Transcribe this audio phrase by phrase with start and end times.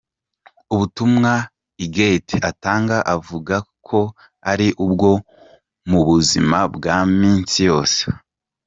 [0.73, 1.31] Ubutumwa
[1.79, 3.55] Huguette atanga avuga
[3.87, 3.99] ko
[4.51, 5.09] ari ubwo
[5.89, 8.01] mu buzima bwa misi yose.